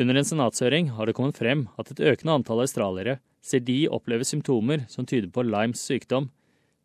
[0.00, 4.24] Under en senatshøring har det kommet frem at et økende antall australiere ser de opplever
[4.24, 6.30] symptomer som tyder på Limes sykdom,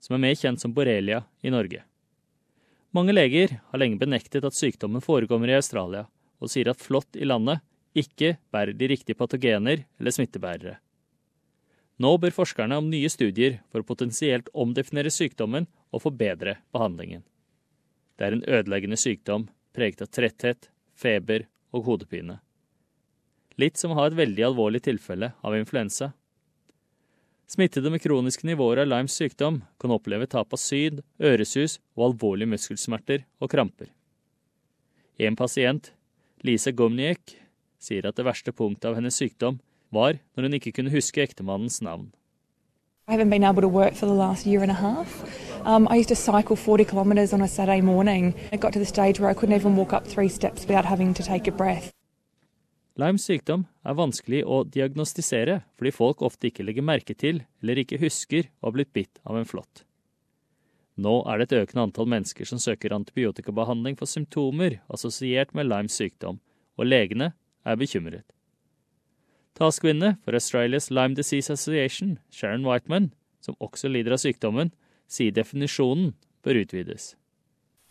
[0.04, 1.86] som er mer kjent som borrelia i Norge.
[2.96, 6.06] Mange leger har lenge benektet at sykdommen forekommer i Australia,
[6.44, 7.64] og sier at flått i landet
[7.96, 10.78] ikke bærer de riktige patogener eller smittebærere.
[12.04, 17.24] Nå ber forskerne om nye studier for å potensielt omdefinere sykdommen og forbedre behandlingen.
[18.20, 22.42] Det er en ødeleggende sykdom preget av tretthet, feber og hodepine.
[23.62, 26.12] Litt som å ha et veldig alvorlig tilfelle av influensa.
[27.48, 32.50] Smittede med kroniske nivåer av Limes sykdom kan oppleve tap av syd, øresus og alvorlige
[32.56, 33.92] muskelsmerter og kramper.
[35.22, 35.94] En pasient,
[36.44, 37.38] Lisa Gomniek,
[37.80, 39.62] sier at det verste punktet av hennes sykdom
[39.94, 42.12] var når hun ikke kunne huske ektemannens navn.
[43.08, 45.24] I haven't been able to for the last year and a half.
[45.64, 48.34] Um, I used to cycle 40 kilometres on a Saturday morning.
[48.52, 51.14] It got to the stage where I couldn't even walk up three steps without having
[51.14, 51.95] to take a breath.
[52.96, 58.00] Limes sykdom er vanskelig å diagnostisere fordi folk ofte ikke legger merke til eller ikke
[58.00, 59.84] husker å ha blitt bitt av en flått.
[60.96, 65.98] Nå er det et økende antall mennesker som søker antibiotikabehandling for symptomer assosiert med Limes
[66.00, 66.40] sykdom,
[66.80, 67.34] og legene
[67.68, 68.24] er bekymret.
[69.60, 73.12] Talskvinne for Australias Lyme Disease Association, Sharon Whiteman,
[73.44, 74.72] som også lider av sykdommen,
[75.08, 76.14] sier definisjonen
[76.48, 77.14] bør utvides.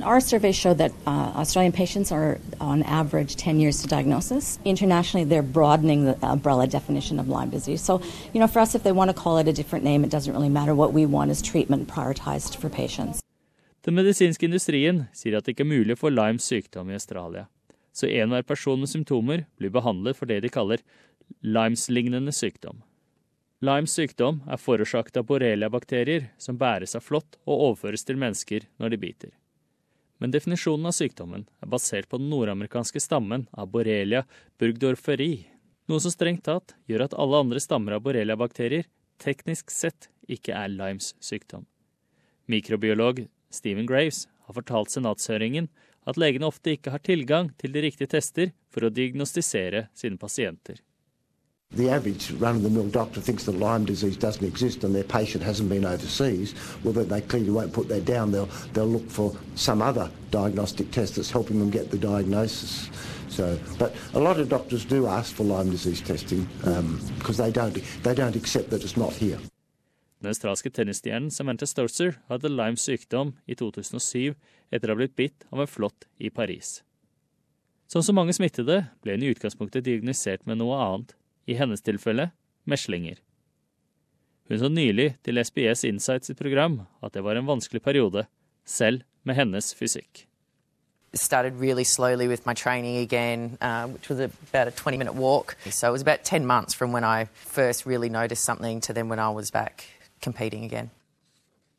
[0.03, 4.59] Our survey showed that uh, Australian patients are on average 10 years to diagnosis.
[4.65, 7.81] Internationally, they're broadening the umbrella definition of Lyme disease.
[7.81, 8.01] So,
[8.33, 10.33] you know, for us, if they want to call it a different name, it doesn't
[10.33, 10.75] really matter.
[10.75, 13.21] What we want is treatment prioritized for patients.
[13.85, 17.47] Den medisinske industrien sier at det ikke er mulig for Lymes sykdom i Australia.
[17.93, 20.83] Så enhver person med symptomer blir behandlet for det de kaller
[21.43, 22.83] Limes-lignende sykdom.
[23.63, 28.97] Limes sykdom er forårsaket av borrelia-bakterier som bæres av flått og overføres til mennesker når
[28.97, 29.35] de biter
[30.23, 34.25] men definisjonen av sykdommen er basert på den nordamerikanske stammen av borrelia
[34.61, 35.47] burgdorferi,
[35.91, 38.87] noe som strengt tatt gjør at alle andre stammer av borrelia-bakterier
[39.23, 41.67] teknisk sett ikke er Limes sykdom.
[42.51, 45.69] Mikrobiolog Stephen Graves har fortalt senatshøringen
[46.09, 50.81] at legene ofte ikke har tilgang til de riktige tester for å diagnostisere sine pasienter.
[51.73, 55.85] The average run-of-the-mill doctor thinks that Lyme disease doesn't exist and their patient hasn't been
[55.85, 56.55] overseas.
[56.85, 58.31] Well, then they clearly won't put that down.
[58.31, 62.91] They'll, they'll look for some other diagnostic test that's helping them get the diagnosis.
[63.29, 66.47] So, but a lot of doctors do ask for Lyme disease testing
[67.19, 69.39] because um, they, don't, they don't accept that it's not here.
[70.25, 74.33] Den australske tennisstjernen Samantha Stolzer hadde Limes sykdom i 2007
[74.73, 76.79] etter å ha blitt bitt av en flått i Paris.
[77.93, 81.13] Som så mange smittede ble hun i utgangspunktet diagnosert med noe annet,
[81.47, 82.31] i hennes tilfelle
[82.65, 83.21] meslinger.
[84.49, 88.27] Hun sa nylig til SBS Insights program at det var en vanskelig periode,
[88.65, 90.27] selv med hennes fysikk.
[91.17, 95.57] started really slowly with my training again, uh, which was about a 20 minute walk.
[95.71, 99.09] So it was about 10 months from when I first really noticed something to then
[99.09, 99.85] when I was back
[100.21, 100.91] competing again.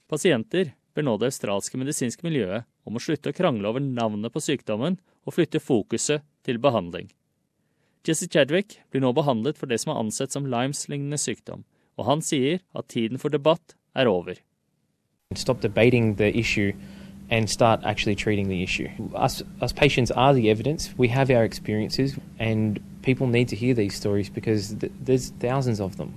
[0.08, 4.44] Pasienter ber nå det australske medisinske miljøet om å slutte å krangle over navnet på
[4.44, 7.10] sykdommen og flytte fokuset til behandling.
[8.06, 11.64] Jesse Chadwick blir nå behandlet for det som er ansett som Limes-lignende sykdom,
[11.98, 14.36] og han sier at tiden for debatt er over.
[15.34, 16.72] Stop debating the issue
[17.32, 18.88] and start actually treating the issue.
[19.16, 20.94] Us, us patients are the evidence.
[20.98, 25.80] We have our experiences, and people need to hear these stories because th- there's thousands
[25.80, 26.14] of them.